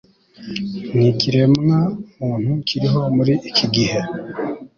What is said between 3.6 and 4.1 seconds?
gihe